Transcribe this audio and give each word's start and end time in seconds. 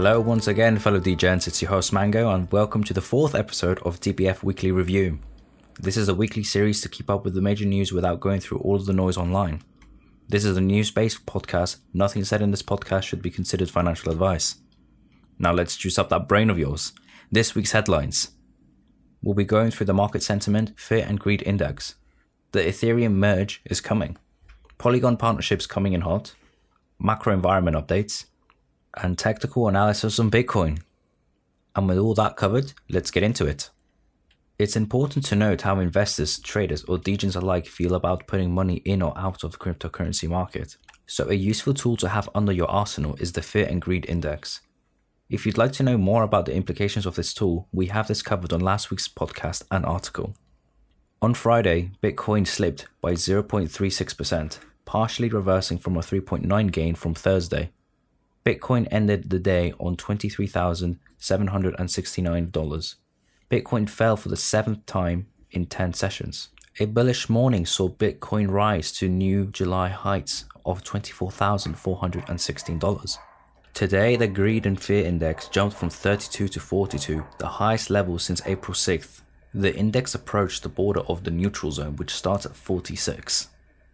Hello 0.00 0.18
once 0.18 0.48
again, 0.48 0.78
fellow 0.78 0.98
degens, 0.98 1.46
it's 1.46 1.60
your 1.60 1.70
host 1.72 1.92
Mango, 1.92 2.30
and 2.30 2.50
welcome 2.50 2.82
to 2.84 2.94
the 2.94 3.02
fourth 3.02 3.34
episode 3.34 3.78
of 3.80 4.00
DBF 4.00 4.42
Weekly 4.42 4.72
Review. 4.72 5.18
This 5.78 5.98
is 5.98 6.08
a 6.08 6.14
weekly 6.14 6.42
series 6.42 6.80
to 6.80 6.88
keep 6.88 7.10
up 7.10 7.22
with 7.22 7.34
the 7.34 7.42
major 7.42 7.66
news 7.66 7.92
without 7.92 8.18
going 8.18 8.40
through 8.40 8.60
all 8.60 8.76
of 8.76 8.86
the 8.86 8.94
noise 8.94 9.18
online. 9.18 9.62
This 10.26 10.46
is 10.46 10.56
a 10.56 10.60
news 10.62 10.90
based 10.90 11.26
podcast. 11.26 11.80
Nothing 11.92 12.24
said 12.24 12.40
in 12.40 12.50
this 12.50 12.62
podcast 12.62 13.02
should 13.02 13.20
be 13.20 13.30
considered 13.30 13.68
financial 13.68 14.10
advice. 14.10 14.54
Now 15.38 15.52
let's 15.52 15.76
juice 15.76 15.98
up 15.98 16.08
that 16.08 16.26
brain 16.26 16.48
of 16.48 16.58
yours. 16.58 16.94
This 17.30 17.54
week's 17.54 17.72
headlines. 17.72 18.30
We'll 19.22 19.34
be 19.34 19.44
going 19.44 19.70
through 19.70 19.84
the 19.84 19.92
market 19.92 20.22
sentiment, 20.22 20.80
fear, 20.80 21.04
and 21.06 21.20
greed 21.20 21.42
index. 21.42 21.96
The 22.52 22.60
Ethereum 22.60 23.16
merge 23.16 23.60
is 23.66 23.82
coming. 23.82 24.16
Polygon 24.78 25.18
partnerships 25.18 25.66
coming 25.66 25.92
in 25.92 26.00
hot. 26.00 26.32
Macro 26.98 27.34
environment 27.34 27.76
updates 27.76 28.24
and 28.96 29.18
technical 29.18 29.68
analysis 29.68 30.18
on 30.18 30.30
Bitcoin. 30.30 30.80
And 31.76 31.88
with 31.88 31.98
all 31.98 32.14
that 32.14 32.36
covered, 32.36 32.72
let's 32.88 33.10
get 33.10 33.22
into 33.22 33.46
it. 33.46 33.70
It's 34.58 34.76
important 34.76 35.24
to 35.26 35.36
note 35.36 35.62
how 35.62 35.80
investors, 35.80 36.38
traders, 36.38 36.84
or 36.84 36.98
degens 36.98 37.34
alike 37.34 37.66
feel 37.66 37.94
about 37.94 38.26
putting 38.26 38.52
money 38.52 38.76
in 38.84 39.00
or 39.00 39.16
out 39.16 39.42
of 39.42 39.52
the 39.52 39.58
cryptocurrency 39.58 40.28
market. 40.28 40.76
So, 41.06 41.30
a 41.30 41.34
useful 41.34 41.72
tool 41.72 41.96
to 41.96 42.10
have 42.10 42.28
under 42.34 42.52
your 42.52 42.70
arsenal 42.70 43.16
is 43.16 43.32
the 43.32 43.42
Fear 43.42 43.66
and 43.66 43.80
Greed 43.80 44.04
Index. 44.06 44.60
If 45.30 45.46
you'd 45.46 45.56
like 45.56 45.72
to 45.72 45.82
know 45.82 45.96
more 45.96 46.24
about 46.24 46.44
the 46.44 46.54
implications 46.54 47.06
of 47.06 47.14
this 47.14 47.32
tool, 47.32 47.68
we 47.72 47.86
have 47.86 48.08
this 48.08 48.20
covered 48.20 48.52
on 48.52 48.60
last 48.60 48.90
week's 48.90 49.08
podcast 49.08 49.62
and 49.70 49.86
article. 49.86 50.34
On 51.22 51.34
Friday, 51.34 51.92
Bitcoin 52.02 52.46
slipped 52.46 52.86
by 53.00 53.12
0.36%, 53.12 54.58
partially 54.84 55.28
reversing 55.28 55.78
from 55.78 55.96
a 55.96 56.00
3.9 56.00 56.72
gain 56.72 56.94
from 56.94 57.14
Thursday. 57.14 57.70
Bitcoin 58.44 58.88
ended 58.90 59.30
the 59.30 59.38
day 59.38 59.72
on 59.78 59.96
$23,769. 59.96 62.94
Bitcoin 63.50 63.88
fell 63.88 64.16
for 64.16 64.28
the 64.28 64.36
seventh 64.36 64.84
time 64.86 65.28
in 65.50 65.66
10 65.66 65.92
sessions. 65.92 66.48
A 66.78 66.86
bullish 66.86 67.28
morning 67.28 67.66
saw 67.66 67.90
Bitcoin 67.90 68.50
rise 68.50 68.92
to 68.92 69.08
new 69.08 69.46
July 69.46 69.88
heights 69.88 70.44
of 70.64 70.84
$24,416. 70.84 73.18
Today, 73.74 74.16
the 74.16 74.26
Greed 74.26 74.66
and 74.66 74.80
Fear 74.80 75.04
Index 75.04 75.48
jumped 75.48 75.76
from 75.76 75.90
32 75.90 76.48
to 76.48 76.60
42, 76.60 77.24
the 77.38 77.46
highest 77.46 77.90
level 77.90 78.18
since 78.18 78.42
April 78.46 78.74
6th. 78.74 79.20
The 79.52 79.74
index 79.74 80.14
approached 80.14 80.62
the 80.62 80.68
border 80.68 81.00
of 81.00 81.24
the 81.24 81.30
neutral 81.30 81.72
zone, 81.72 81.96
which 81.96 82.14
starts 82.14 82.46
at 82.46 82.56
46. 82.56 83.48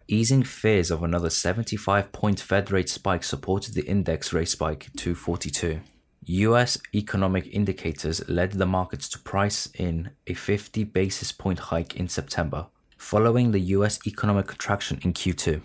Easing 0.09 0.41
fears 0.41 0.89
of 0.89 1.03
another 1.03 1.29
75 1.29 2.13
point 2.13 2.39
Fed 2.39 2.71
rate 2.71 2.87
spike 2.87 3.25
supported 3.25 3.73
the 3.73 3.85
index 3.85 4.31
rate 4.31 4.47
spike 4.47 4.87
to 4.95 5.13
42. 5.13 5.81
US 6.27 6.77
economic 6.95 7.47
indicators 7.47 8.27
led 8.29 8.53
the 8.53 8.65
markets 8.65 9.09
to 9.09 9.19
price 9.19 9.67
in 9.73 10.11
a 10.25 10.33
50 10.33 10.85
basis 10.85 11.33
point 11.33 11.59
hike 11.59 11.97
in 11.97 12.07
September, 12.07 12.67
following 12.97 13.51
the 13.51 13.59
US 13.75 13.99
economic 14.07 14.47
contraction 14.47 14.97
in 15.01 15.11
Q2. 15.11 15.61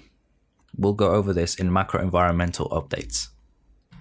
We'll 0.77 0.95
go 0.95 1.13
over 1.13 1.33
this 1.33 1.55
in 1.55 1.73
macro 1.73 2.03
environmental 2.03 2.69
updates. 2.71 3.29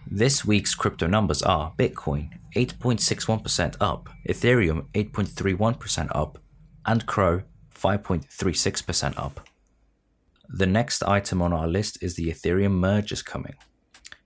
This 0.09 0.43
week's 0.43 0.73
crypto 0.73 1.05
numbers 1.05 1.43
are 1.43 1.73
Bitcoin 1.77 2.31
8.61% 2.55 3.75
up, 3.79 4.09
Ethereum 4.27 4.87
8.31% 4.93 6.07
up, 6.15 6.39
and 6.87 7.05
Crow 7.05 7.43
5.36% 7.75 9.13
up. 9.17 9.50
The 10.53 10.65
next 10.65 11.01
item 11.03 11.41
on 11.41 11.53
our 11.53 11.67
list 11.67 11.97
is 12.03 12.15
the 12.15 12.29
Ethereum 12.29 12.73
merge 12.73 13.13
is 13.13 13.21
coming. 13.21 13.55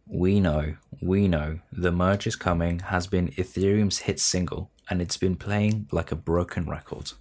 We 0.08 0.40
know, 0.40 0.76
we 1.00 1.28
know, 1.28 1.60
the 1.72 1.92
merge 1.92 2.26
is 2.26 2.36
coming 2.36 2.80
has 2.80 3.06
been 3.06 3.28
Ethereum's 3.34 4.00
hit 4.00 4.20
single 4.20 4.72
and 4.90 5.04
it's 5.04 5.18
been 5.18 5.36
playing 5.36 5.88
like 5.92 6.12
a 6.12 6.16
broken 6.16 6.66
record. 6.66 7.12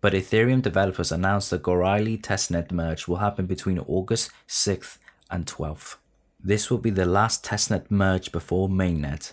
But 0.00 0.12
Ethereum 0.12 0.62
developers 0.62 1.10
announced 1.10 1.50
the 1.50 1.58
Goerli 1.58 2.20
testnet 2.20 2.70
merge 2.70 3.08
will 3.08 3.16
happen 3.16 3.46
between 3.46 3.80
August 3.80 4.30
6th 4.46 4.98
and 5.32 5.46
12th. 5.46 5.96
This 6.38 6.70
will 6.70 6.78
be 6.78 6.90
the 6.90 7.06
last 7.06 7.44
testnet 7.44 7.90
merge 7.90 8.30
before 8.30 8.68
mainnet. 8.68 9.32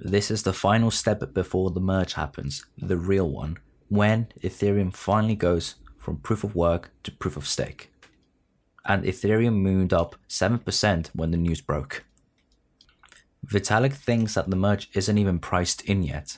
This 0.00 0.32
is 0.32 0.42
the 0.42 0.52
final 0.52 0.90
step 0.90 1.32
before 1.32 1.70
the 1.70 1.80
merge 1.80 2.14
happens, 2.14 2.66
the 2.76 2.96
real 2.96 3.30
one, 3.30 3.58
when 3.88 4.26
Ethereum 4.42 4.92
finally 4.92 5.36
goes 5.36 5.76
from 6.04 6.18
proof 6.18 6.44
of 6.44 6.54
work 6.54 6.90
to 7.02 7.10
proof 7.10 7.36
of 7.36 7.48
stake. 7.48 7.90
And 8.84 9.04
Ethereum 9.04 9.54
moved 9.54 9.94
up 9.94 10.16
7% 10.28 11.08
when 11.14 11.30
the 11.30 11.38
news 11.38 11.62
broke. 11.62 12.04
Vitalik 13.46 13.94
thinks 13.94 14.34
that 14.34 14.50
the 14.50 14.56
merge 14.56 14.90
isn't 14.92 15.16
even 15.16 15.38
priced 15.38 15.80
in 15.82 16.02
yet. 16.02 16.36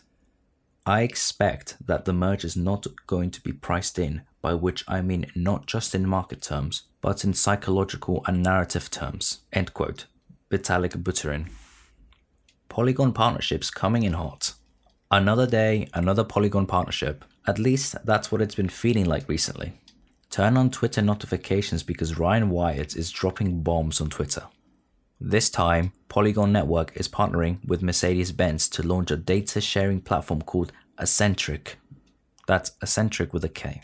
I 0.87 1.03
expect 1.03 1.77
that 1.85 2.05
the 2.05 2.13
merge 2.13 2.45
is 2.45 2.57
not 2.57 2.87
going 3.09 3.33
to 3.33 3.41
be 3.41 3.53
priced 3.53 3.99
in, 3.99 4.23
by 4.41 4.55
which 4.55 4.85
I 4.87 5.03
mean 5.03 5.27
not 5.35 5.67
just 5.67 5.97
in 5.97 6.09
market 6.09 6.43
terms, 6.43 6.83
but 7.01 7.25
in 7.25 7.35
psychological 7.35 8.23
and 8.27 8.45
narrative 8.45 8.89
terms. 8.89 9.41
End 9.53 9.75
quote. 9.75 10.07
Vitalik 10.49 11.03
Buterin. 11.03 11.49
Polygon 12.69 13.13
partnerships 13.13 13.71
coming 13.71 14.05
in 14.05 14.13
hot. 14.13 14.55
Another 15.11 15.47
day, 15.47 15.89
another 15.93 16.23
Polygon 16.23 16.67
partnership, 16.67 17.25
at 17.47 17.59
least 17.59 17.95
that's 18.05 18.31
what 18.31 18.43
it's 18.43 18.55
been 18.55 18.69
feeling 18.69 19.07
like 19.07 19.29
recently. 19.29 19.73
Turn 20.31 20.57
on 20.57 20.71
Twitter 20.71 21.03
notifications 21.03 21.83
because 21.83 22.19
Ryan 22.19 22.51
Wyatt 22.51 22.97
is 22.97 23.11
dropping 23.11 23.63
bombs 23.63 24.01
on 24.01 24.11
Twitter. 24.11 24.43
This 25.21 25.49
time, 25.49 25.93
Polygon 26.09 26.53
Network 26.53 26.95
is 26.97 27.09
partnering 27.09 27.65
with 27.67 27.83
Mercedes 27.83 28.33
Benz 28.33 28.69
to 28.71 28.83
launch 28.83 29.11
a 29.11 29.17
data 29.17 29.61
sharing 29.61 30.01
platform 30.01 30.43
called 30.43 30.73
Acentrik. 30.99 31.77
That's 32.47 32.73
Acentrik 32.83 33.33
with 33.33 33.45
a 33.45 33.49
K. 33.49 33.81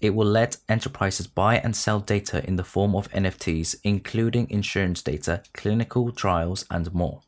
It 0.00 0.14
will 0.14 0.26
let 0.26 0.56
enterprises 0.68 1.26
buy 1.26 1.58
and 1.58 1.76
sell 1.76 2.00
data 2.00 2.44
in 2.46 2.56
the 2.56 2.64
form 2.64 2.94
of 2.94 3.10
NFTs, 3.10 3.76
including 3.84 4.48
insurance 4.50 5.02
data, 5.02 5.42
clinical 5.54 6.12
trials, 6.12 6.64
and 6.70 6.92
more. 6.94 7.22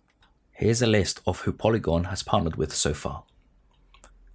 Here's 0.52 0.82
a 0.82 0.86
list 0.86 1.20
of 1.26 1.40
who 1.40 1.52
Polygon 1.52 2.04
has 2.04 2.22
partnered 2.22 2.56
with 2.56 2.74
so 2.74 2.94
far. 2.94 3.24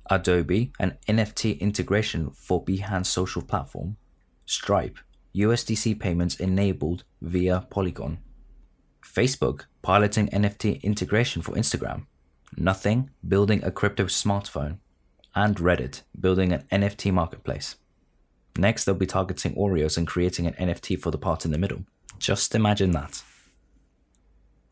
Adobe, 0.09 0.71
an 0.79 0.97
NFT 1.07 1.59
integration 1.59 2.31
for 2.31 2.63
Behance 2.63 3.07
social 3.07 3.41
platform, 3.41 3.97
Stripe, 4.45 4.97
USDC 5.35 5.99
payments 5.99 6.39
enabled 6.39 7.03
via 7.21 7.65
Polygon, 7.69 8.19
Facebook, 9.03 9.65
piloting 9.81 10.27
NFT 10.29 10.81
integration 10.83 11.41
for 11.41 11.53
Instagram, 11.53 12.05
Nothing, 12.57 13.09
building 13.27 13.63
a 13.63 13.71
crypto 13.71 14.05
smartphone, 14.05 14.77
and 15.35 15.57
Reddit, 15.57 16.03
building 16.17 16.53
an 16.53 16.63
NFT 16.71 17.11
marketplace. 17.11 17.75
Next, 18.57 18.85
they'll 18.85 18.95
be 18.95 19.05
targeting 19.05 19.55
Oreos 19.55 19.97
and 19.97 20.07
creating 20.07 20.47
an 20.47 20.53
NFT 20.53 20.99
for 21.01 21.11
the 21.11 21.17
part 21.17 21.43
in 21.43 21.51
the 21.51 21.57
middle. 21.57 21.83
Just 22.17 22.55
imagine 22.55 22.91
that. 22.91 23.21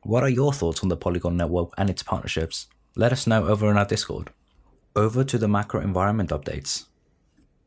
What 0.03 0.23
are 0.23 0.29
your 0.29 0.53
thoughts 0.53 0.81
on 0.81 0.89
the 0.89 0.95
Polygon 0.95 1.35
network 1.35 1.73
and 1.77 1.89
its 1.89 2.03
partnerships? 2.03 2.67
Let 2.95 3.11
us 3.11 3.27
know 3.27 3.47
over 3.47 3.69
in 3.69 3.77
our 3.77 3.85
Discord. 3.85 4.31
Over 4.95 5.23
to 5.23 5.39
the 5.39 5.47
macro 5.47 5.81
environment 5.81 6.29
updates. 6.29 6.85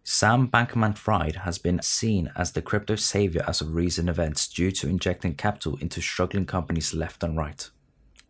Sam 0.05 0.47
Bankman 0.47 0.97
Fried 0.97 1.35
has 1.35 1.59
been 1.59 1.83
seen 1.83 2.31
as 2.37 2.53
the 2.53 2.63
crypto 2.63 2.95
savior 2.95 3.45
as 3.49 3.61
of 3.61 3.75
recent 3.75 4.09
events 4.09 4.47
due 4.47 4.71
to 4.71 4.89
injecting 4.89 5.35
capital 5.35 5.77
into 5.81 6.01
struggling 6.01 6.47
companies 6.47 6.95
left 6.95 7.25
and 7.25 7.37
right. 7.37 7.69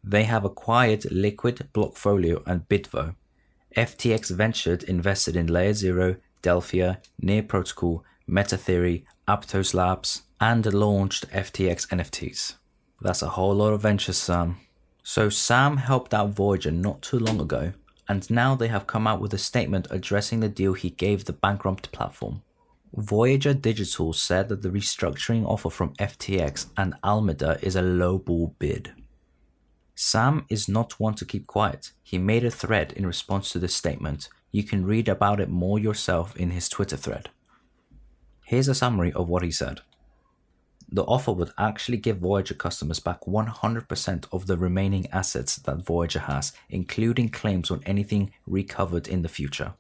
They 0.02 0.24
have 0.24 0.46
acquired 0.46 1.12
Liquid, 1.12 1.68
Blockfolio, 1.74 2.42
and 2.46 2.66
Bitvo. 2.70 3.16
FTX 3.76 4.30
ventured 4.30 4.82
invested 4.84 5.36
in 5.36 5.48
Layer 5.48 5.74
Zero, 5.74 6.16
Delphia, 6.40 7.02
Near 7.20 7.42
Protocol, 7.42 8.02
MetaTheory, 8.26 9.04
Aptos 9.28 9.74
Labs, 9.74 10.22
and 10.40 10.72
launched 10.72 11.28
FTX 11.28 11.88
NFTs. 11.88 12.54
That's 13.02 13.20
a 13.20 13.28
whole 13.28 13.56
lot 13.56 13.74
of 13.74 13.82
ventures, 13.82 14.16
Sam. 14.16 14.56
So 15.02 15.28
Sam 15.28 15.76
helped 15.76 16.14
out 16.14 16.30
Voyager 16.30 16.70
not 16.70 17.02
too 17.02 17.18
long 17.18 17.42
ago 17.42 17.74
and 18.08 18.30
now 18.30 18.54
they 18.54 18.68
have 18.68 18.86
come 18.86 19.06
out 19.06 19.20
with 19.20 19.34
a 19.34 19.38
statement 19.38 19.86
addressing 19.90 20.40
the 20.40 20.48
deal 20.48 20.74
he 20.74 20.90
gave 20.90 21.24
the 21.24 21.32
bankrupt 21.32 21.90
platform. 21.92 22.42
Voyager 22.94 23.52
Digital 23.52 24.12
said 24.12 24.48
that 24.48 24.62
the 24.62 24.70
restructuring 24.70 25.44
offer 25.44 25.68
from 25.68 25.94
FTX 25.94 26.66
and 26.76 26.94
Alameda 27.04 27.58
is 27.60 27.76
a 27.76 27.82
lowball 27.82 28.54
bid. 28.58 28.92
Sam 29.94 30.44
is 30.48 30.68
not 30.68 31.00
one 31.00 31.14
to 31.14 31.24
keep 31.24 31.46
quiet. 31.46 31.92
He 32.02 32.18
made 32.18 32.44
a 32.44 32.50
thread 32.50 32.92
in 32.92 33.06
response 33.06 33.50
to 33.52 33.58
this 33.58 33.74
statement. 33.74 34.28
You 34.52 34.62
can 34.62 34.84
read 34.84 35.08
about 35.08 35.40
it 35.40 35.48
more 35.48 35.78
yourself 35.78 36.36
in 36.36 36.50
his 36.50 36.68
Twitter 36.68 36.96
thread. 36.96 37.30
Here's 38.44 38.68
a 38.68 38.74
summary 38.74 39.12
of 39.12 39.28
what 39.28 39.42
he 39.42 39.50
said. 39.50 39.80
The 40.96 41.04
offer 41.04 41.30
would 41.32 41.52
actually 41.58 41.98
give 41.98 42.20
Voyager 42.20 42.54
customers 42.54 43.00
back 43.00 43.20
100% 43.26 44.26
of 44.32 44.46
the 44.46 44.56
remaining 44.56 45.06
assets 45.12 45.56
that 45.56 45.84
Voyager 45.84 46.20
has, 46.20 46.54
including 46.70 47.28
claims 47.28 47.70
on 47.70 47.82
anything 47.84 48.32
recovered 48.46 49.06
in 49.06 49.20
the 49.20 49.28
future. 49.28 49.74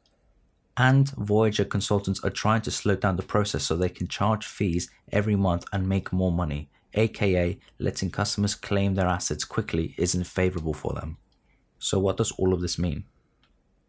And 0.76 1.08
Voyager 1.12 1.64
consultants 1.64 2.22
are 2.22 2.28
trying 2.28 2.60
to 2.60 2.70
slow 2.70 2.96
down 2.96 3.16
the 3.16 3.22
process 3.22 3.64
so 3.64 3.76
they 3.76 3.88
can 3.88 4.08
charge 4.08 4.44
fees 4.44 4.90
every 5.10 5.36
month 5.36 5.64
and 5.72 5.88
make 5.88 6.12
more 6.12 6.30
money. 6.30 6.68
aka 6.92 7.58
letting 7.78 8.10
customers 8.10 8.54
claim 8.54 8.94
their 8.94 9.08
assets 9.08 9.46
quickly, 9.46 9.94
isn't 9.96 10.24
favorable 10.26 10.74
for 10.74 10.92
them. 10.92 11.16
So, 11.78 11.98
what 11.98 12.18
does 12.18 12.32
all 12.32 12.52
of 12.52 12.60
this 12.60 12.78
mean? 12.78 13.04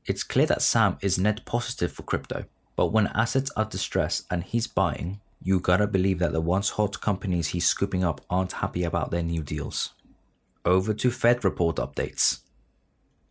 It's 0.05 0.23
clear 0.23 0.45
that 0.45 0.61
Sam 0.61 0.97
is 1.01 1.19
net 1.19 1.43
positive 1.43 1.91
for 1.91 2.03
crypto, 2.03 2.45
but 2.77 2.93
when 2.93 3.07
assets 3.07 3.51
are 3.57 3.65
distressed 3.65 4.25
and 4.31 4.45
he's 4.45 4.67
buying, 4.67 5.19
you 5.41 5.59
gotta 5.59 5.87
believe 5.87 6.19
that 6.19 6.33
the 6.33 6.41
once 6.41 6.71
hot 6.71 6.99
companies 7.01 7.49
he's 7.49 7.67
scooping 7.67 8.03
up 8.03 8.21
aren't 8.29 8.53
happy 8.53 8.83
about 8.83 9.11
their 9.11 9.23
new 9.23 9.43
deals. 9.43 9.93
Over 10.65 10.93
to 10.93 11.11
Fed 11.11 11.43
report 11.43 11.77
updates. 11.77 12.39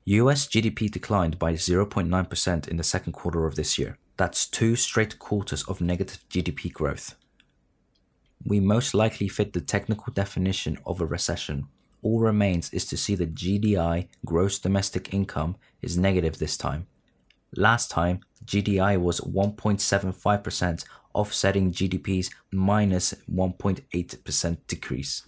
US 0.07 0.47
GDP 0.47 0.91
declined 0.91 1.39
by 1.39 1.55
0.9% 1.55 2.69
in 2.69 2.77
the 2.77 2.85
second 2.85 3.13
quarter 3.13 3.47
of 3.47 3.57
this 3.57 3.77
year. 3.77 3.99
That's 4.17 4.47
two 4.47 4.77
straight 4.77 5.19
quarters 5.19 5.65
of 5.65 5.81
negative 5.81 6.21
GDP 6.31 6.73
growth. 6.73 7.17
We 8.45 8.61
most 8.61 8.95
likely 8.95 9.29
fit 9.29 9.53
the 9.53 9.61
technical 9.61 10.13
definition 10.13 10.79
of 10.87 11.01
a 11.01 11.07
recession. 11.07 11.67
All 12.03 12.21
remains 12.21 12.73
is 12.73 12.85
to 12.87 12.97
see 12.97 13.17
the 13.17 13.27
GDI, 13.27 14.07
gross 14.25 14.61
domestic 14.61 15.13
income, 15.13 15.57
is 15.83 15.99
negative 15.99 16.39
this 16.39 16.57
time. 16.57 16.87
Last 17.57 17.91
time, 17.91 18.21
GDI 18.45 19.01
was 19.01 19.21
1.75%, 19.21 20.85
offsetting 21.17 21.73
GDP's 21.73 22.31
minus 22.53 23.15
1.8% 23.33 24.59
decrease. 24.69 25.27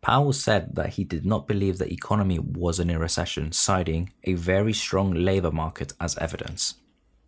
Powell 0.00 0.32
said 0.32 0.74
that 0.76 0.94
he 0.94 1.04
did 1.04 1.26
not 1.26 1.46
believe 1.46 1.76
the 1.76 1.92
economy 1.92 2.38
was 2.38 2.80
in 2.80 2.88
a 2.88 2.98
recession, 2.98 3.52
citing 3.52 4.12
a 4.24 4.32
very 4.32 4.72
strong 4.72 5.12
labor 5.12 5.50
market 5.50 5.92
as 6.00 6.16
evidence. 6.16 6.74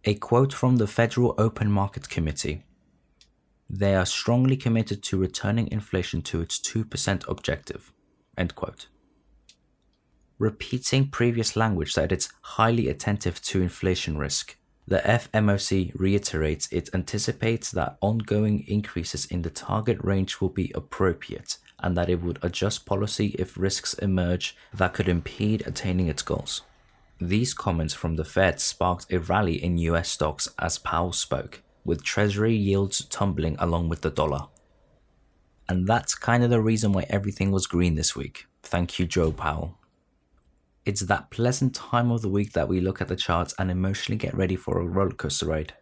A 0.04 0.14
quote 0.14 0.54
from 0.54 0.76
the 0.76 0.87
Federal 0.87 1.34
Open 1.37 1.70
Market 1.70 2.08
Committee 2.08 2.64
They 3.69 3.94
are 3.94 4.06
strongly 4.06 4.56
committed 4.56 5.02
to 5.05 5.19
returning 5.19 5.70
inflation 5.70 6.22
to 6.22 6.40
its 6.40 6.58
2% 6.58 7.28
objective. 7.28 7.93
End 8.37 8.55
quote. 8.55 8.88
Repeating 10.38 11.08
previous 11.08 11.55
language 11.55 11.94
that 11.94 12.10
it's 12.10 12.31
highly 12.40 12.88
attentive 12.88 13.40
to 13.43 13.62
inflation 13.62 14.16
risk, 14.16 14.56
the 14.87 14.99
FMOC 14.99 15.93
reiterates 15.94 16.69
it 16.73 16.90
anticipates 16.93 17.70
that 17.70 17.96
ongoing 18.00 18.64
increases 18.67 19.26
in 19.26 19.43
the 19.43 19.50
target 19.50 20.02
range 20.02 20.40
will 20.40 20.49
be 20.49 20.73
appropriate 20.75 21.58
and 21.79 21.96
that 21.96 22.08
it 22.08 22.20
would 22.23 22.38
adjust 22.43 22.87
policy 22.87 23.34
if 23.38 23.56
risks 23.56 23.94
emerge 23.94 24.56
that 24.75 24.93
could 24.93 25.08
impede 25.08 25.67
attaining 25.67 26.08
its 26.08 26.23
goals. 26.23 26.62
These 27.20 27.55
comments 27.55 27.94
from 27.94 28.17
the 28.17 28.25
Fed 28.25 28.61
sparked 28.61 29.12
a 29.12 29.20
rally 29.20 29.62
in 29.62 29.79
US 29.79 30.11
stocks 30.11 30.49
as 30.58 30.79
Powell 30.79 31.12
spoke, 31.12 31.62
with 31.84 32.02
Treasury 32.02 32.55
yields 32.55 33.05
tumbling 33.05 33.56
along 33.58 33.88
with 33.88 34.00
the 34.00 34.11
dollar. 34.11 34.46
And 35.69 35.87
that's 35.87 36.14
kind 36.14 36.43
of 36.43 36.50
the 36.50 36.61
reason 36.61 36.93
why 36.93 37.06
everything 37.08 37.52
was 37.52 37.67
green 37.69 37.94
this 37.94 38.17
week. 38.17 38.46
Thank 38.62 38.99
you, 38.99 39.06
Joe 39.06 39.31
Powell. 39.31 39.79
It's 40.84 41.02
that 41.02 41.31
pleasant 41.31 41.76
time 41.76 42.11
of 42.11 42.23
the 42.23 42.29
week 42.29 42.52
that 42.55 42.67
we 42.67 42.81
look 42.81 43.00
at 43.00 43.06
the 43.06 43.14
charts 43.14 43.55
and 43.56 43.70
emotionally 43.70 44.19
get 44.19 44.34
ready 44.34 44.56
for 44.56 44.81
a 44.81 44.84
rollercoaster 44.84 45.46
ride. 45.46 45.75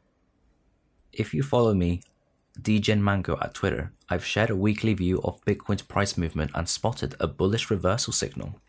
If 1.10 1.32
you 1.32 1.42
follow 1.42 1.72
me, 1.72 2.02
Degen 2.60 3.02
Mango 3.02 3.38
at 3.40 3.54
Twitter, 3.54 3.92
I've 4.10 4.26
shared 4.26 4.50
a 4.50 4.56
weekly 4.56 4.92
view 4.92 5.22
of 5.22 5.42
Bitcoin's 5.46 5.80
price 5.80 6.18
movement 6.18 6.50
and 6.54 6.68
spotted 6.68 7.14
a 7.18 7.26
bullish 7.26 7.70
reversal 7.70 8.12
signal. 8.12 8.60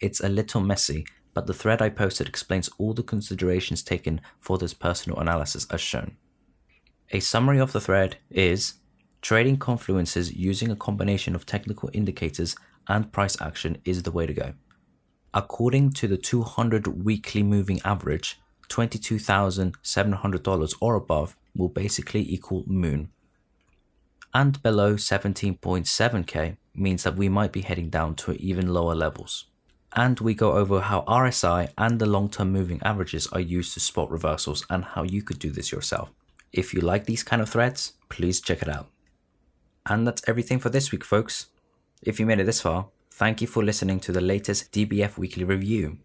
It's 0.00 0.20
a 0.20 0.28
little 0.28 0.60
messy, 0.60 1.06
but 1.32 1.46
the 1.46 1.54
thread 1.54 1.80
I 1.80 1.88
posted 1.88 2.28
explains 2.28 2.68
all 2.76 2.92
the 2.92 3.02
considerations 3.02 3.82
taken 3.82 4.20
for 4.40 4.58
this 4.58 4.74
personal 4.74 5.18
analysis 5.18 5.66
as 5.70 5.80
shown. 5.80 6.16
A 7.10 7.20
summary 7.20 7.58
of 7.58 7.72
the 7.72 7.80
thread 7.80 8.18
is 8.30 8.74
trading 9.22 9.56
confluences 9.56 10.30
using 10.36 10.70
a 10.70 10.76
combination 10.76 11.34
of 11.34 11.46
technical 11.46 11.88
indicators 11.94 12.54
and 12.86 13.10
price 13.12 13.40
action 13.40 13.78
is 13.86 14.02
the 14.02 14.12
way 14.12 14.26
to 14.26 14.34
go. 14.34 14.52
According 15.34 15.92
to 15.92 16.08
the 16.08 16.16
200 16.16 17.04
weekly 17.04 17.42
moving 17.42 17.82
average, 17.84 18.40
$22,700 18.68 20.74
or 20.80 20.94
above 20.94 21.36
will 21.54 21.68
basically 21.68 22.22
equal 22.32 22.64
moon. 22.66 23.10
And 24.32 24.62
below 24.62 24.94
17.7k 24.94 26.56
means 26.74 27.02
that 27.02 27.16
we 27.16 27.28
might 27.28 27.52
be 27.52 27.62
heading 27.62 27.90
down 27.90 28.14
to 28.16 28.32
even 28.32 28.68
lower 28.68 28.94
levels. 28.94 29.46
And 29.94 30.20
we 30.20 30.34
go 30.34 30.52
over 30.52 30.80
how 30.80 31.00
RSI 31.02 31.70
and 31.78 31.98
the 31.98 32.06
long 32.06 32.28
term 32.28 32.52
moving 32.52 32.80
averages 32.82 33.26
are 33.28 33.40
used 33.40 33.72
to 33.74 33.80
spot 33.80 34.10
reversals 34.10 34.66
and 34.68 34.84
how 34.84 35.02
you 35.02 35.22
could 35.22 35.38
do 35.38 35.50
this 35.50 35.72
yourself. 35.72 36.10
If 36.52 36.74
you 36.74 36.80
like 36.80 37.06
these 37.06 37.22
kind 37.22 37.42
of 37.42 37.48
threads, 37.48 37.94
please 38.08 38.40
check 38.40 38.62
it 38.62 38.68
out. 38.68 38.88
And 39.86 40.06
that's 40.06 40.22
everything 40.28 40.58
for 40.58 40.68
this 40.68 40.92
week, 40.92 41.04
folks. 41.04 41.46
If 42.02 42.20
you 42.20 42.26
made 42.26 42.38
it 42.38 42.44
this 42.44 42.60
far, 42.60 42.88
thank 43.18 43.40
you 43.40 43.48
for 43.48 43.64
listening 43.64 43.98
to 43.98 44.12
the 44.12 44.20
latest 44.20 44.70
DBF 44.70 45.18
Weekly 45.18 45.42
Review. 45.42 45.98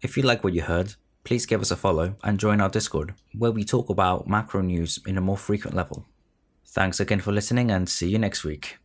If 0.00 0.16
you 0.16 0.22
like 0.22 0.44
what 0.44 0.54
you 0.54 0.62
heard, 0.62 0.94
please 1.24 1.44
give 1.44 1.60
us 1.60 1.72
a 1.72 1.76
follow 1.76 2.14
and 2.22 2.38
join 2.38 2.60
our 2.60 2.68
Discord, 2.68 3.14
where 3.36 3.50
we 3.50 3.64
talk 3.64 3.90
about 3.90 4.28
macro 4.28 4.60
news 4.60 5.00
in 5.04 5.18
a 5.18 5.20
more 5.20 5.36
frequent 5.36 5.74
level. 5.74 6.06
Thanks 6.64 7.00
again 7.00 7.18
for 7.18 7.32
listening 7.32 7.72
and 7.72 7.88
see 7.88 8.08
you 8.08 8.18
next 8.18 8.44
week. 8.44 8.78